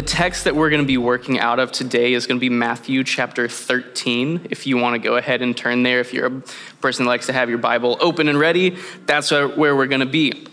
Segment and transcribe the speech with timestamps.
[0.00, 2.48] the text that we're going to be working out of today is going to be
[2.48, 4.46] Matthew chapter 13.
[4.48, 6.42] If you want to go ahead and turn there, if you're a
[6.80, 10.06] person that likes to have your Bible open and ready, that's where we're going to
[10.06, 10.46] be.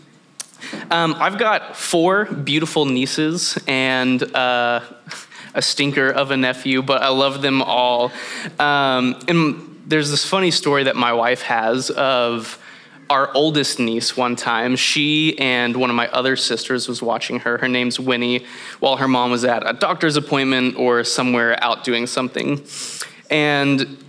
[0.92, 4.82] Um, I've got four beautiful nieces and uh,
[5.54, 8.12] a stinker of a nephew, but I love them all.
[8.60, 12.62] Um, and there's this funny story that my wife has of
[13.10, 17.58] our oldest niece one time she and one of my other sisters was watching her.
[17.58, 18.46] Her name's winnie
[18.80, 22.66] while her mom was at a doctor's appointment or somewhere out doing something.
[23.30, 24.04] And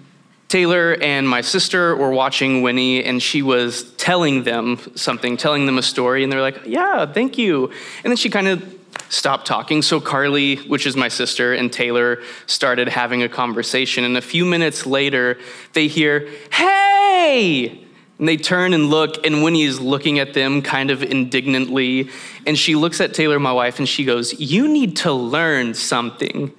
[0.48, 5.76] taylor and my sister were watching winnie and she was telling them something telling them
[5.76, 7.66] a story and they're like yeah thank you.
[8.02, 8.74] And then she kind of
[9.10, 9.82] stopped talking.
[9.82, 14.44] So carly which is my sister and taylor started having a conversation and a few
[14.44, 15.38] minutes later
[15.74, 17.87] they hear hey
[18.18, 22.10] and they turn and look, and Winnie is looking at them kind of indignantly.
[22.46, 26.52] And she looks at Taylor, my wife, and she goes, You need to learn something.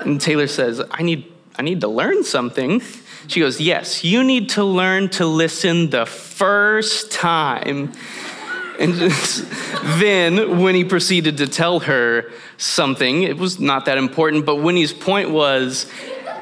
[0.00, 2.80] And Taylor says, I need, I need to learn something.
[3.26, 7.92] She goes, Yes, you need to learn to listen the first time.
[8.80, 8.94] And
[10.00, 13.22] then Winnie proceeded to tell her something.
[13.22, 15.90] It was not that important, but Winnie's point was,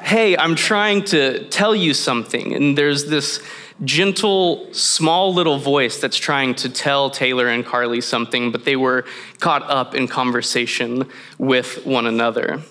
[0.03, 2.55] Hey, I'm trying to tell you something.
[2.55, 3.43] And there's this
[3.85, 9.05] gentle, small little voice that's trying to tell Taylor and Carly something, but they were
[9.39, 12.63] caught up in conversation with one another.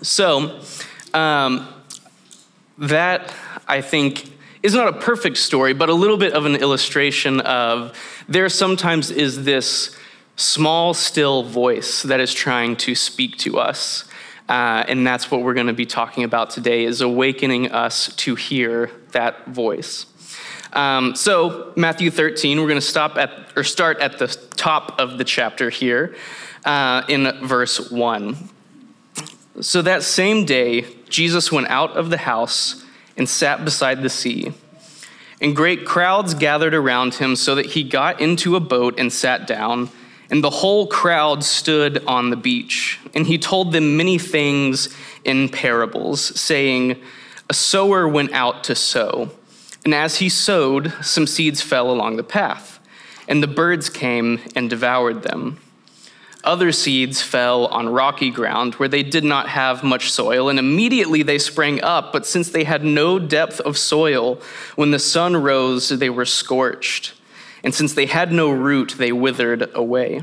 [0.00, 0.60] So,
[1.12, 1.68] um,
[2.78, 3.34] that
[3.68, 4.30] I think
[4.62, 7.96] is not a perfect story, but a little bit of an illustration of
[8.28, 9.96] there sometimes is this
[10.36, 14.04] small, still voice that is trying to speak to us.
[14.48, 18.34] Uh, and that's what we're going to be talking about today is awakening us to
[18.34, 20.06] hear that voice
[20.72, 25.18] um, so, Matthew 13, we're going to stop at or start at the top of
[25.18, 26.14] the chapter here
[26.64, 28.36] uh, in verse 1.
[29.60, 32.84] So, that same day, Jesus went out of the house
[33.18, 34.52] and sat beside the sea.
[35.42, 39.46] And great crowds gathered around him so that he got into a boat and sat
[39.46, 39.90] down.
[40.30, 42.98] And the whole crowd stood on the beach.
[43.12, 44.88] And he told them many things
[45.24, 47.02] in parables, saying,
[47.50, 49.30] A sower went out to sow.
[49.84, 52.78] And as he sowed, some seeds fell along the path,
[53.26, 55.58] and the birds came and devoured them.
[56.44, 61.22] Other seeds fell on rocky ground where they did not have much soil, and immediately
[61.22, 62.12] they sprang up.
[62.12, 64.40] But since they had no depth of soil,
[64.74, 67.14] when the sun rose, they were scorched.
[67.62, 70.22] And since they had no root, they withered away.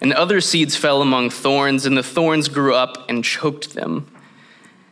[0.00, 4.06] And other seeds fell among thorns, and the thorns grew up and choked them.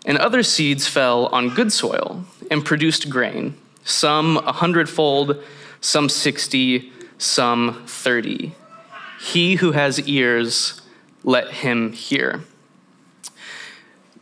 [0.07, 5.43] And other seeds fell on good soil and produced grain some a hundredfold,
[5.81, 8.55] some 60, some 30.
[9.21, 10.81] He who has ears,
[11.25, 12.43] let him hear.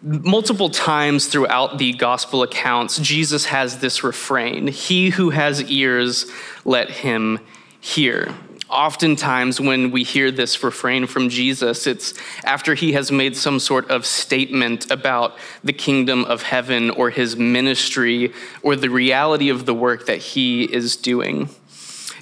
[0.02, 6.30] Multiple times throughout the gospel accounts, Jesus has this refrain He who has ears,
[6.64, 7.38] let him
[7.80, 8.34] hear
[8.70, 12.14] oftentimes when we hear this refrain from Jesus, it's
[12.44, 17.36] after he has made some sort of statement about the kingdom of heaven or his
[17.36, 18.32] ministry
[18.62, 21.48] or the reality of the work that he is doing.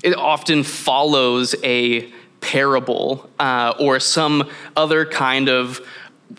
[0.03, 2.11] It often follows a
[2.41, 5.81] parable uh, or some other kind of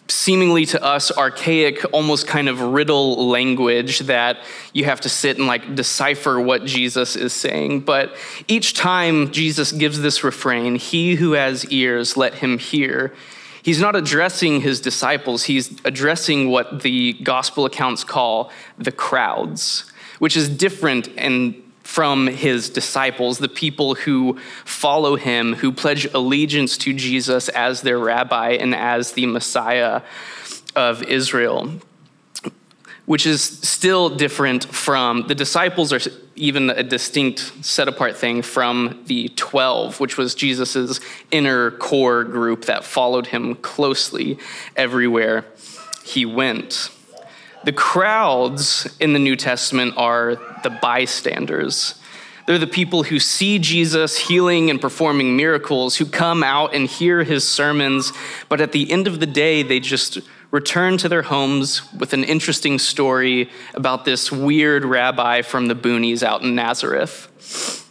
[0.07, 4.37] seemingly to us archaic, almost kind of riddle language that
[4.73, 7.81] you have to sit and like decipher what Jesus is saying.
[7.81, 8.15] But
[8.47, 13.13] each time Jesus gives this refrain, He who has ears, let him hear.
[13.61, 20.37] He's not addressing his disciples, he's addressing what the gospel accounts call the crowds, which
[20.37, 26.93] is different and from his disciples, the people who follow him, who pledge allegiance to
[26.93, 30.03] Jesus as their rabbi and as the Messiah
[30.75, 31.73] of Israel,
[33.07, 35.99] which is still different from the disciples, are
[36.35, 40.99] even a distinct set apart thing from the 12, which was Jesus'
[41.31, 44.37] inner core group that followed him closely
[44.75, 45.43] everywhere
[46.05, 46.91] he went.
[47.63, 51.95] The crowds in the New Testament are the bystanders.
[52.45, 57.23] They're the people who see Jesus healing and performing miracles, who come out and hear
[57.23, 58.11] his sermons,
[58.47, 60.19] but at the end of the day, they just
[60.51, 66.23] return to their homes with an interesting story about this weird rabbi from the boonies
[66.23, 67.85] out in Nazareth.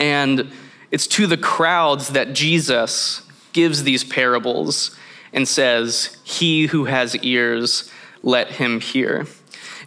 [0.00, 0.50] And
[0.90, 3.22] it's to the crowds that Jesus
[3.52, 4.96] gives these parables
[5.32, 7.90] and says, He who has ears,
[8.22, 9.26] let him hear.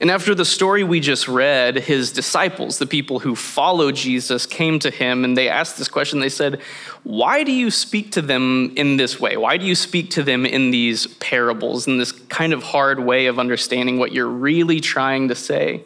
[0.02, 4.78] And after the story we just read, his disciples, the people who followed Jesus, came
[4.80, 6.20] to him and they asked this question.
[6.20, 6.62] They said,
[7.04, 9.38] Why do you speak to them in this way?
[9.38, 13.28] Why do you speak to them in these parables, in this kind of hard way
[13.28, 15.86] of understanding what you're really trying to say?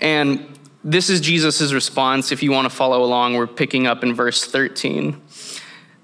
[0.00, 2.32] And this is Jesus' response.
[2.32, 5.20] If you want to follow along, we're picking up in verse 13.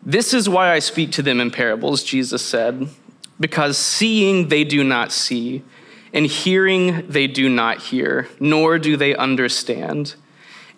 [0.02, 2.88] This is why I speak to them in parables, Jesus said,
[3.38, 5.62] because seeing they do not see
[6.12, 10.14] and hearing they do not hear, nor do they understand.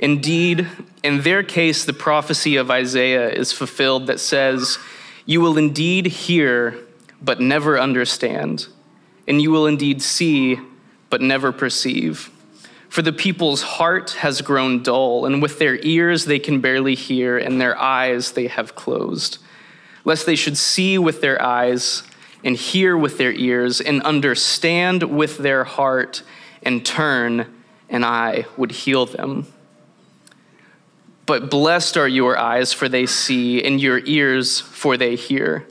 [0.01, 0.67] Indeed,
[1.03, 4.79] in their case, the prophecy of Isaiah is fulfilled that says,
[5.27, 6.77] You will indeed hear,
[7.23, 8.67] but never understand,
[9.27, 10.59] and you will indeed see,
[11.11, 12.31] but never perceive.
[12.89, 17.37] For the people's heart has grown dull, and with their ears they can barely hear,
[17.39, 19.39] and their eyes they have closed,
[20.05, 22.03] lest they should see with their eyes
[22.45, 26.23] and hear with their ears and understand with their heart
[26.63, 27.53] and turn,
[27.89, 29.47] and I would heal them.
[31.27, 35.67] But blessed are your eyes, for they see, and your ears, for they hear.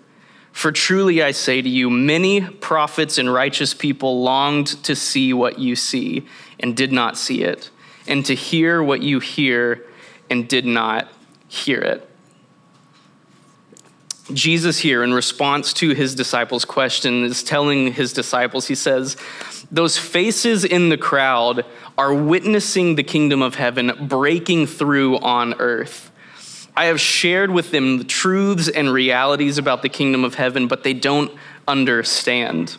[0.52, 5.60] For truly I say to you, many prophets and righteous people longed to see what
[5.60, 6.28] you see
[6.60, 7.70] and did not see it,
[8.08, 9.86] and to hear what you hear
[10.30, 11.10] and did not
[11.48, 12.07] hear it.
[14.34, 19.16] Jesus, here, in response to his disciples' question, is telling his disciples, he says,
[19.72, 21.66] Those faces in the crowd
[21.98, 26.12] are witnessing the kingdom of heaven breaking through on earth.
[26.76, 30.84] I have shared with them the truths and realities about the kingdom of heaven, but
[30.84, 31.32] they don't
[31.68, 32.78] understand.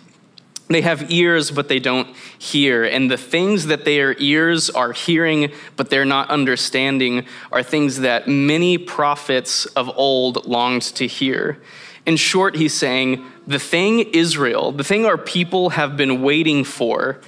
[0.69, 2.85] They have ears, but they don't hear.
[2.85, 8.29] And the things that their ears are hearing, but they're not understanding, are things that
[8.29, 11.59] many prophets of old longed to hear.
[12.05, 17.21] In short, he's saying, the thing Israel, the thing our people have been waiting for,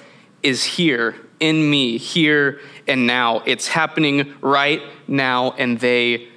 [0.42, 3.42] is here in me, here and now.
[3.46, 6.28] It's happening right now, and they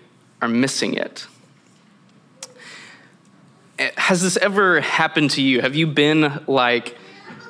[0.41, 1.27] are missing it.
[3.79, 5.61] Has this ever happened to you?
[5.61, 6.95] Have you been like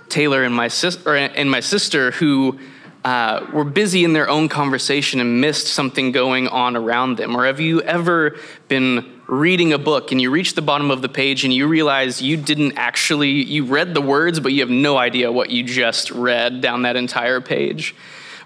[0.07, 0.69] Taylor and my,
[1.05, 2.59] and my sister who
[3.03, 7.35] uh, were busy in their own conversation and missed something going on around them?
[7.35, 8.37] Or have you ever
[8.69, 12.21] been reading a book and you reach the bottom of the page and you realize
[12.21, 16.09] you didn't actually, you read the words, but you have no idea what you just
[16.11, 17.95] read down that entire page?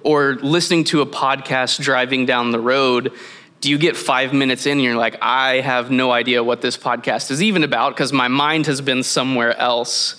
[0.01, 3.13] Or listening to a podcast driving down the road
[3.61, 6.77] do you get five minutes in and you're like, I have no idea what this
[6.77, 10.15] podcast is even about because my mind has been somewhere else?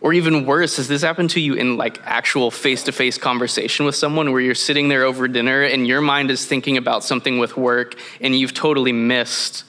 [0.00, 3.84] Or even worse, has this happened to you in like actual face to face conversation
[3.84, 7.38] with someone where you're sitting there over dinner and your mind is thinking about something
[7.38, 9.64] with work and you've totally missed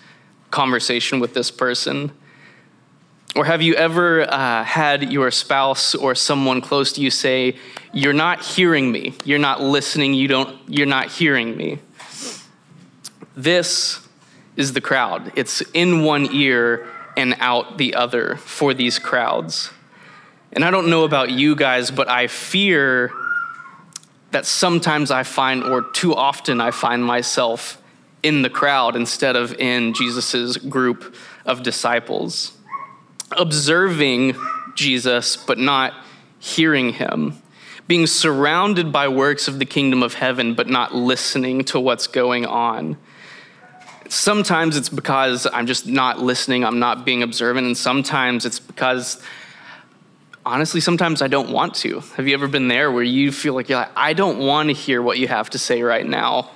[0.50, 2.12] conversation with this person?
[3.36, 7.58] Or have you ever uh, had your spouse or someone close to you say,
[7.94, 11.80] You're not hearing me, you're not listening, you don't, you're not hearing me?
[13.36, 14.08] This
[14.56, 15.32] is the crowd.
[15.36, 19.72] It's in one ear and out the other for these crowds.
[20.54, 23.12] And I don't know about you guys, but I fear
[24.32, 27.82] that sometimes I find, or too often I find myself
[28.24, 32.54] in the crowd instead of in Jesus' group of disciples,
[33.32, 34.36] observing
[34.76, 35.94] Jesus, but not
[36.40, 37.42] hearing him,
[37.88, 42.46] being surrounded by works of the kingdom of heaven, but not listening to what's going
[42.46, 42.98] on.
[44.12, 49.24] Sometimes it's because I'm just not listening, I'm not being observant, and sometimes it's because
[50.46, 52.02] honestly, sometimes I don't want to.
[52.18, 54.74] Have you ever been there where you feel like, you're like I don't want to
[54.74, 56.52] hear what you have to say right now?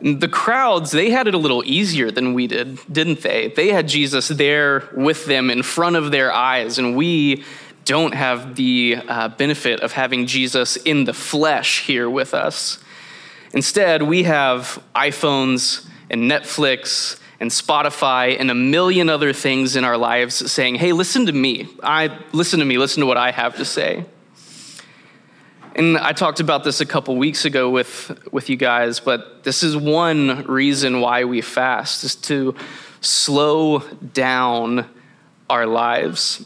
[0.00, 3.52] The crowds, they had it a little easier than we did, didn't they?
[3.54, 7.44] They had Jesus there with them in front of their eyes, and we
[7.84, 12.82] don't have the uh, benefit of having Jesus in the flesh here with us.
[13.52, 19.96] Instead, we have iPhones and Netflix and Spotify and a million other things in our
[19.98, 21.68] lives saying, hey, listen to me.
[21.82, 24.04] I listen to me, listen to what I have to say.
[25.74, 29.62] And I talked about this a couple weeks ago with, with you guys, but this
[29.62, 32.54] is one reason why we fast is to
[33.00, 33.80] slow
[34.12, 34.88] down
[35.48, 36.44] our lives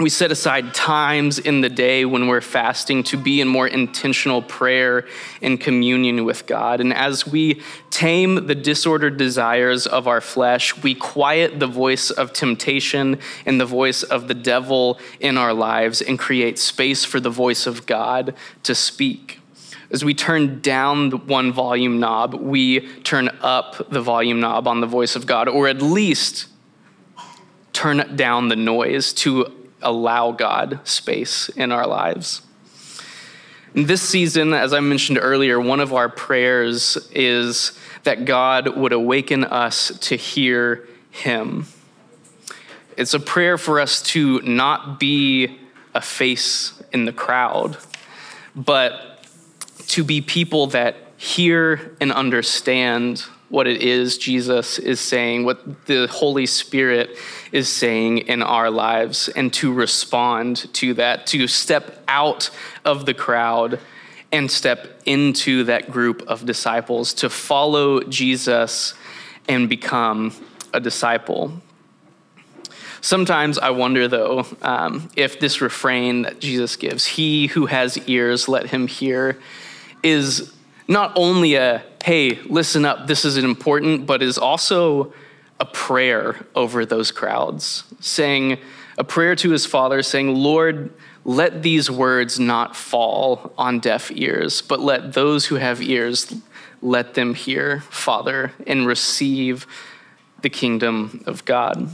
[0.00, 4.40] we set aside times in the day when we're fasting to be in more intentional
[4.40, 5.08] prayer
[5.42, 6.80] and communion with God.
[6.80, 12.32] And as we tame the disordered desires of our flesh, we quiet the voice of
[12.32, 17.30] temptation and the voice of the devil in our lives and create space for the
[17.30, 19.40] voice of God to speak.
[19.90, 24.80] As we turn down the one volume knob, we turn up the volume knob on
[24.80, 26.46] the voice of God, or at least
[27.72, 32.42] turn down the noise to allow God space in our lives.
[33.74, 38.92] In this season, as I mentioned earlier, one of our prayers is that God would
[38.92, 41.66] awaken us to hear Him.
[42.96, 45.58] It's a prayer for us to not be
[45.94, 47.76] a face in the crowd,
[48.56, 49.24] but
[49.88, 56.06] to be people that hear and understand what it is Jesus is saying, what the
[56.08, 57.16] Holy Spirit
[57.50, 62.50] is saying in our lives, and to respond to that, to step out
[62.84, 63.80] of the crowd
[64.30, 68.92] and step into that group of disciples, to follow Jesus
[69.48, 70.34] and become
[70.74, 71.62] a disciple.
[73.00, 78.48] Sometimes I wonder, though, um, if this refrain that Jesus gives, He who has ears,
[78.48, 79.38] let him hear,
[80.02, 80.52] is
[80.88, 85.12] not only a, hey, listen up, this is important, but is also
[85.60, 88.58] a prayer over those crowds, saying,
[88.96, 90.92] a prayer to his father, saying, Lord,
[91.24, 96.34] let these words not fall on deaf ears, but let those who have ears
[96.80, 99.66] let them hear, Father, and receive
[100.40, 101.90] the kingdom of God.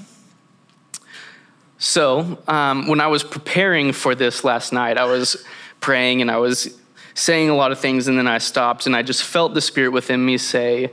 [1.79, 5.45] So, um, when I was preparing for this last night, I was
[5.81, 6.79] praying and I was
[7.14, 9.90] saying a lot of things, and then I stopped and I just felt the Spirit
[9.90, 10.92] within me say,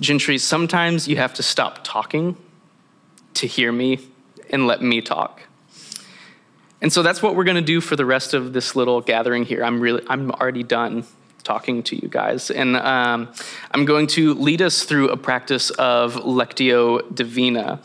[0.00, 2.36] Gentry, sometimes you have to stop talking
[3.34, 4.00] to hear me
[4.50, 5.42] and let me talk.
[6.80, 9.44] And so that's what we're going to do for the rest of this little gathering
[9.44, 9.64] here.
[9.64, 11.04] I'm really, I'm already done
[11.42, 12.50] talking to you guys.
[12.50, 13.32] And um,
[13.70, 17.80] I'm going to lead us through a practice of Lectio Divina.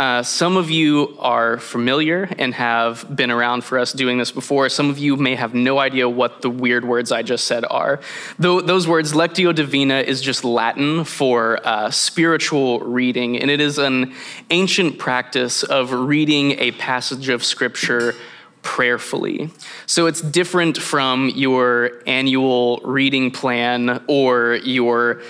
[0.00, 4.66] Uh, some of you are familiar and have been around for us doing this before.
[4.70, 8.00] Some of you may have no idea what the weird words I just said are.
[8.38, 13.76] Though those words, Lectio Divina, is just Latin for uh, spiritual reading, and it is
[13.76, 14.14] an
[14.48, 18.14] ancient practice of reading a passage of Scripture
[18.62, 19.50] prayerfully.
[19.86, 25.22] So it's different from your annual reading plan or your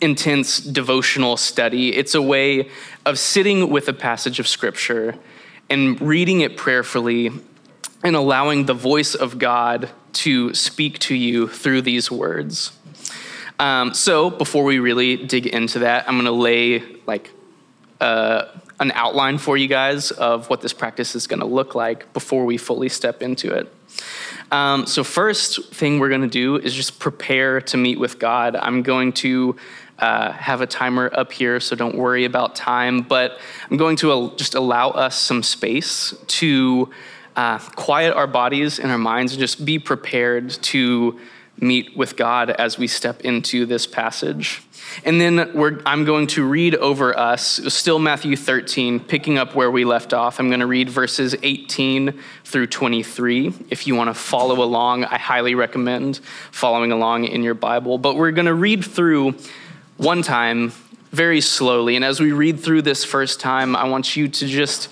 [0.00, 1.94] intense devotional study.
[1.94, 2.70] It's a way
[3.04, 5.16] of sitting with a passage of scripture
[5.68, 7.30] and reading it prayerfully
[8.04, 12.72] and allowing the voice of God to speak to you through these words.
[13.58, 17.30] Um, so before we really dig into that, I'm going to lay like
[18.00, 18.46] uh,
[18.80, 22.44] an outline for you guys of what this practice is going to look like before
[22.44, 23.72] we fully step into it.
[24.52, 28.54] Um, so, first thing we're going to do is just prepare to meet with God.
[28.54, 29.56] I'm going to
[29.98, 33.38] uh, have a timer up here, so don't worry about time, but
[33.70, 36.90] I'm going to uh, just allow us some space to
[37.34, 41.18] uh, quiet our bodies and our minds and just be prepared to
[41.58, 44.62] meet with God as we step into this passage.
[45.04, 45.52] And then
[45.84, 50.38] I'm going to read over us, still Matthew 13, picking up where we left off.
[50.38, 53.52] I'm going to read verses 18 through 23.
[53.70, 56.18] If you want to follow along, I highly recommend
[56.50, 57.98] following along in your Bible.
[57.98, 59.34] But we're going to read through
[59.96, 60.72] one time
[61.12, 61.96] very slowly.
[61.96, 64.88] And as we read through this first time, I want you to just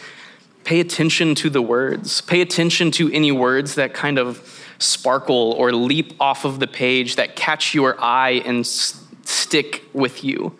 [0.65, 5.73] pay attention to the words, pay attention to any words that kind of sparkle or
[5.73, 10.57] leap off of the page that catch your eye and stick with you.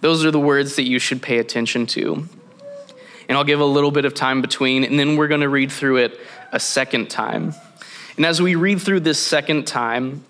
[0.00, 2.28] Those are the words that you should pay attention to.
[3.28, 5.72] And I'll give a little bit of time between, and then we're going to read
[5.72, 6.20] through it
[6.52, 7.54] a second time.
[8.16, 10.24] And as we read through this second time,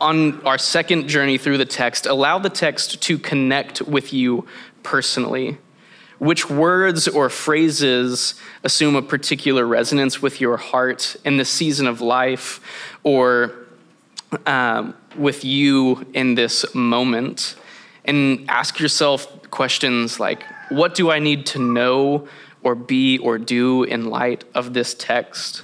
[0.00, 4.46] on our second journey through the text, allow the text to connect with you
[4.82, 5.56] personally.
[6.24, 12.00] Which words or phrases assume a particular resonance with your heart in the season of
[12.00, 12.62] life
[13.02, 13.52] or
[14.46, 17.56] um, with you in this moment?
[18.06, 22.26] And ask yourself questions like what do I need to know
[22.62, 25.62] or be or do in light of this text?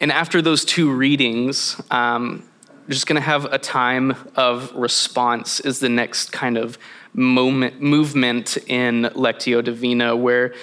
[0.00, 2.42] And after those two readings, um,
[2.88, 6.78] just going to have a time of response, is the next kind of
[7.14, 10.54] moment, movement in Lectio Divina where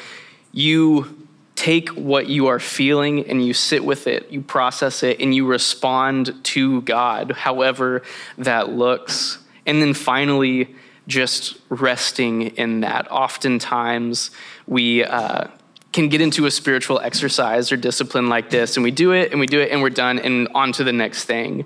[0.51, 5.33] you take what you are feeling and you sit with it, you process it, and
[5.33, 8.01] you respond to God, however
[8.37, 9.37] that looks.
[9.65, 10.75] And then finally,
[11.07, 13.11] just resting in that.
[13.11, 14.31] Oftentimes,
[14.65, 15.47] we uh,
[15.91, 19.39] can get into a spiritual exercise or discipline like this, and we do it, and
[19.39, 21.65] we do it, and we're done, and on to the next thing.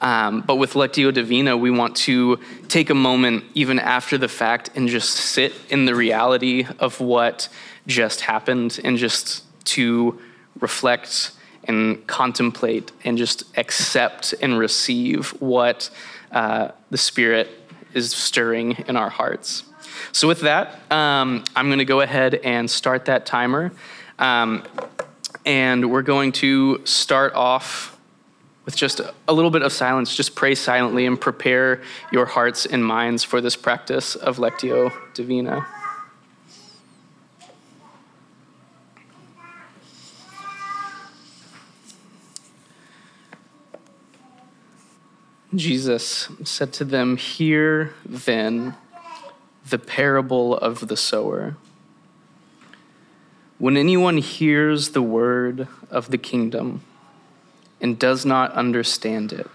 [0.00, 4.70] Um, but with Lectio Divina, we want to take a moment, even after the fact,
[4.74, 7.48] and just sit in the reality of what
[7.86, 10.20] just happened, and just to
[10.60, 11.32] reflect
[11.64, 15.90] and contemplate and just accept and receive what
[16.32, 17.50] uh, the Spirit
[17.92, 19.64] is stirring in our hearts.
[20.12, 23.72] So, with that, um, I'm going to go ahead and start that timer.
[24.18, 24.62] Um,
[25.44, 27.96] And we're going to start off
[28.64, 30.16] with just a little bit of silence.
[30.16, 35.64] Just pray silently and prepare your hearts and minds for this practice of Lectio Divina.
[45.54, 48.74] Jesus said to them, Hear then
[49.68, 51.56] the parable of the sower.
[53.58, 56.82] When anyone hears the word of the kingdom
[57.80, 59.48] and does not understand it,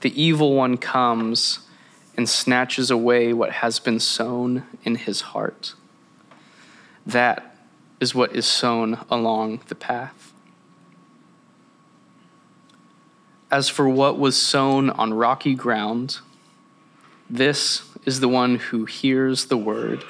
[0.00, 1.60] the evil one comes
[2.16, 5.74] and snatches away what has been sown in his heart.
[7.06, 7.54] That
[8.00, 10.32] is what is sown along the path.
[13.50, 16.18] As for what was sown on rocky ground,
[17.28, 20.04] this is the one who hears the word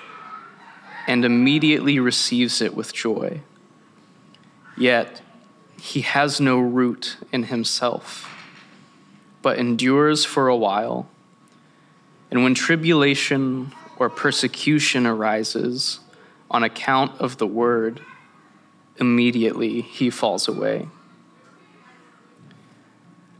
[1.06, 3.40] and immediately receives it with joy.
[4.76, 5.22] Yet
[5.80, 8.32] he has no root in himself,
[9.42, 11.08] but endures for a while.
[12.30, 16.00] And when tribulation or persecution arises
[16.50, 18.00] on account of the word,
[18.98, 20.88] immediately he falls away.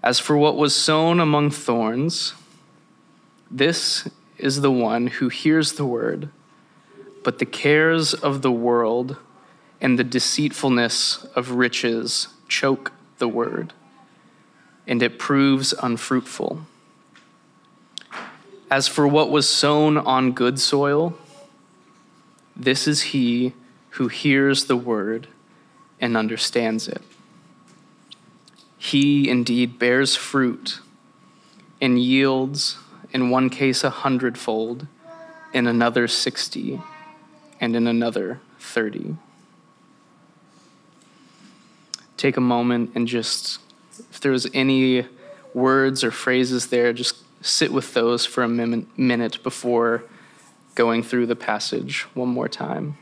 [0.03, 2.35] As for what was sown among thorns,
[3.51, 4.09] this
[4.41, 6.31] is the one who hears the word
[7.23, 9.17] but the cares of the world
[9.81, 13.73] and the deceitfulness of riches choke the word,
[14.87, 16.61] and it proves unfruitful.
[18.71, 21.19] As for what was sown on good soil,
[22.55, 23.53] this is he
[23.91, 25.27] who hears the word
[26.01, 27.03] and understands it.
[28.79, 30.81] He indeed bears fruit
[31.81, 32.79] and yields,
[33.13, 34.87] in one case a hundredfold,
[35.53, 36.81] in another sixty
[37.61, 39.17] and in another 30.
[42.17, 43.61] Take a moment and just,
[44.11, 45.07] if there's any
[45.53, 50.05] words or phrases there, just sit with those for a minute before
[50.75, 52.97] going through the passage one more time.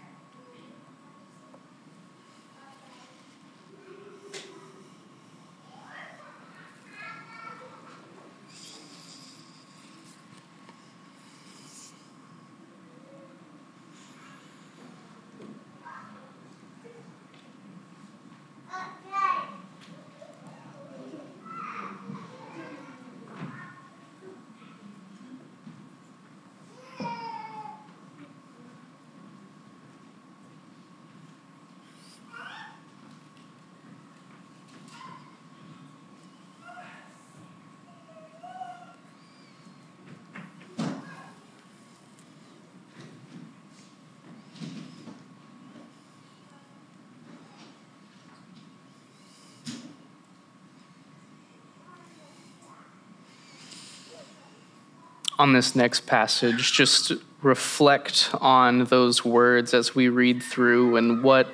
[55.38, 61.48] On this next passage, just reflect on those words as we read through and what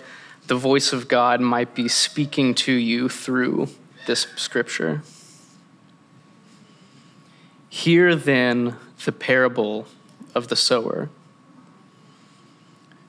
[0.46, 3.68] the voice of God might be speaking to you through
[4.06, 5.02] this scripture.
[7.68, 9.86] Hear then the parable
[10.34, 11.10] of the sower.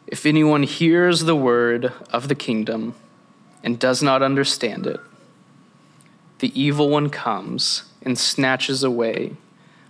[0.08, 2.96] If anyone hears the word of the kingdom
[3.64, 5.00] and does not understand it,
[6.40, 9.36] the evil one comes and snatches away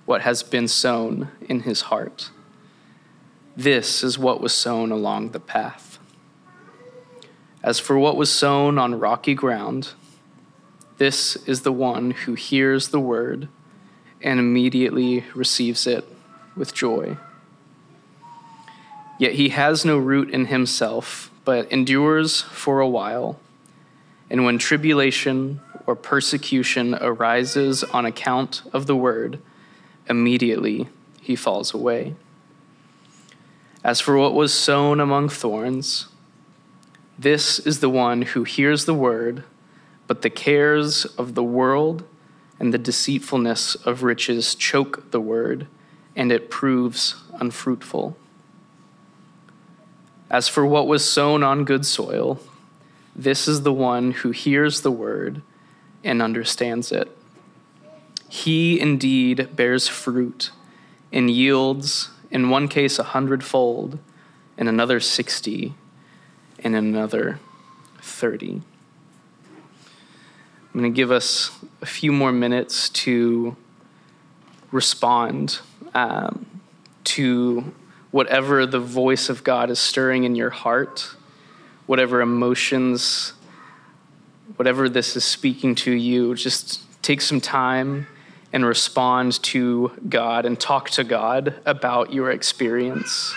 [0.06, 2.30] what has been sown in his heart.
[3.58, 5.98] This is what was sown along the path.
[7.64, 9.94] As for what was sown on rocky ground,
[10.98, 13.48] this is the one who hears the word
[14.22, 16.06] and immediately receives it
[16.56, 17.18] with joy.
[19.18, 23.40] Yet he has no root in himself, but endures for a while.
[24.30, 29.40] And when tribulation or persecution arises on account of the word,
[30.08, 30.88] immediately
[31.22, 32.16] he falls away.
[33.84, 36.08] As for what was sown among thorns,
[37.18, 39.44] this is the one who hears the word,
[40.08, 42.04] but the cares of the world
[42.60, 45.68] and the deceitfulness of riches choke the word,
[46.16, 48.18] and it proves unfruitful.
[50.30, 52.40] As for what was sown on good soil,
[53.16, 55.42] this is the one who hears the word
[56.04, 57.16] and understands it
[58.36, 60.52] he indeed bears fruit
[61.12, 63.98] and yields, in one case, a hundredfold,
[64.58, 65.74] in another, sixty,
[66.60, 67.40] and in another,
[68.02, 68.62] thirty.
[70.74, 73.56] I'm going to give us a few more minutes to
[74.72, 75.60] respond
[75.94, 76.46] um,
[77.06, 77.74] to
[78.12, 81.16] whatever the voice of God is stirring in your heart,
[81.86, 83.32] whatever emotions
[84.58, 88.08] whatever this is speaking to you, just take some time
[88.56, 93.36] and respond to God and talk to God about your experience.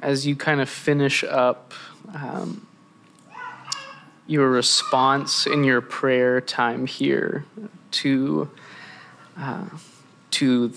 [0.00, 1.72] As you kind of finish up
[2.14, 2.66] um,
[4.26, 7.44] your response in your prayer time here
[7.90, 8.50] to
[9.36, 9.64] uh,
[10.30, 10.72] to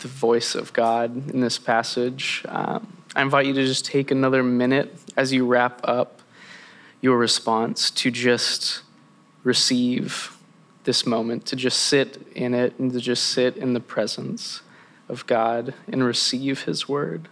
[0.00, 2.86] the voice of God in this passage, um,
[3.16, 6.20] I invite you to just take another minute as you wrap up
[7.00, 8.82] your response to just
[9.44, 10.36] receive
[10.84, 14.62] this moment, to just sit in it and to just sit in the presence
[15.08, 17.28] of God and receive His word.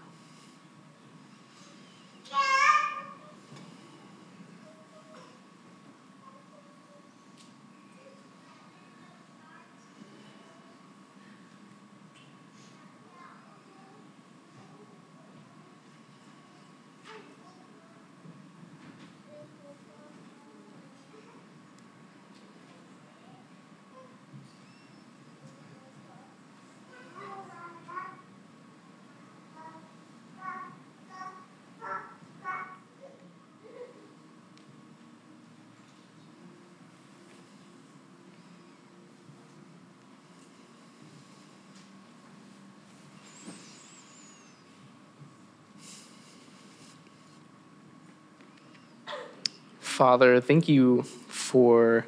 [49.92, 52.06] Father, thank you for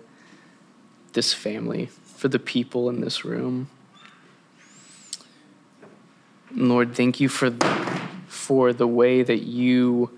[1.13, 3.69] this family, for the people in this room.
[6.51, 7.51] Lord, thank you for,
[8.27, 10.11] for the way that you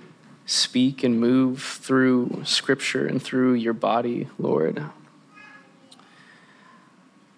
[0.46, 4.85] speak and move through Scripture and through your body, Lord.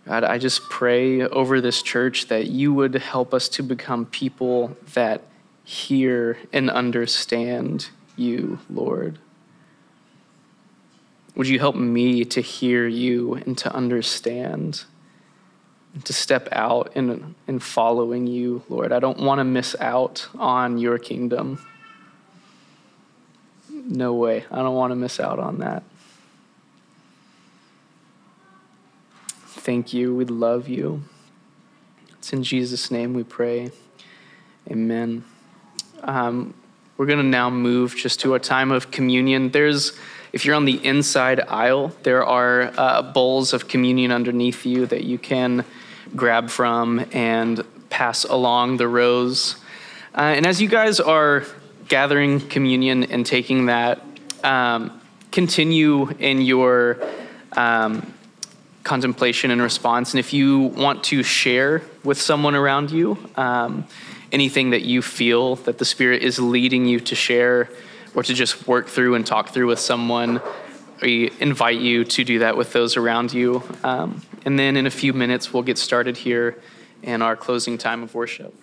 [0.04, 4.76] God, I just pray over this church that you would help us to become people
[4.92, 5.22] that
[5.64, 9.18] hear and understand you, Lord.
[11.38, 14.82] Would you help me to hear you and to understand,
[15.94, 18.90] and to step out in, in following you, Lord?
[18.92, 21.64] I don't want to miss out on your kingdom.
[23.72, 24.46] No way.
[24.50, 25.84] I don't want to miss out on that.
[29.46, 30.12] Thank you.
[30.16, 31.04] We love you.
[32.14, 33.70] It's in Jesus' name we pray.
[34.68, 35.22] Amen.
[36.02, 36.54] Um,
[36.96, 39.52] we're going to now move just to a time of communion.
[39.52, 39.92] There's
[40.32, 45.04] if you're on the inside aisle, there are uh, bowls of communion underneath you that
[45.04, 45.64] you can
[46.14, 49.56] grab from and pass along the rows.
[50.14, 51.44] Uh, and as you guys are
[51.88, 54.02] gathering communion and taking that,
[54.44, 55.00] um,
[55.32, 56.98] continue in your
[57.52, 58.12] um,
[58.84, 60.12] contemplation and response.
[60.12, 63.86] And if you want to share with someone around you um,
[64.32, 67.68] anything that you feel that the Spirit is leading you to share,
[68.14, 70.40] or to just work through and talk through with someone,
[71.02, 73.62] we invite you to do that with those around you.
[73.84, 76.60] Um, and then in a few minutes, we'll get started here
[77.02, 78.54] in our closing time of worship.